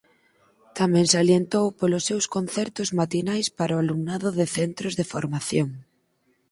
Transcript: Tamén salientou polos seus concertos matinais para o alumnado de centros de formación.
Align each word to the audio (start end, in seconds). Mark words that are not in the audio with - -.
Tamén 0.79 1.05
salientou 1.15 1.65
polos 1.79 2.03
seus 2.09 2.25
concertos 2.35 2.87
matinais 2.99 3.47
para 3.57 3.75
o 3.77 3.81
alumnado 3.83 4.27
de 4.39 4.45
centros 4.57 4.93
de 4.99 5.05
formación. 5.13 5.69